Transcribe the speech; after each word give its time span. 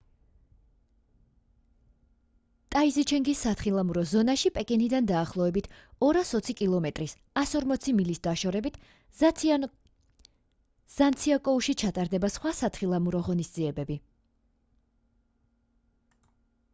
ტაიზიჩენგის 2.75 3.43
სათხილამურო 3.47 4.03
ზონაში 4.11 4.51
პეკინიდან 4.55 5.09
დაახლოებით 5.11 5.69
220 6.07 6.57
კმ-ის 6.63 7.13
140 7.43 7.95
მილი 7.99 8.17
დაშორებით 8.29 8.81
ჟანციაკოუში 9.21 11.77
ჩატარდება 11.85 12.33
სხვა 12.39 12.55
სათხილამურო 12.63 13.25
ღონისძიებები 13.31 13.99